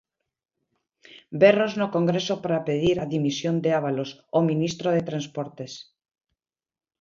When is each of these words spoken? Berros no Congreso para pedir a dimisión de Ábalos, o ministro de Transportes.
Berros 1.41 1.73
no 1.81 1.87
Congreso 1.95 2.35
para 2.43 2.65
pedir 2.69 2.95
a 2.99 3.09
dimisión 3.15 3.55
de 3.63 3.69
Ábalos, 3.79 4.09
o 4.37 4.39
ministro 4.49 4.87
de 4.95 5.05
Transportes. 5.09 5.73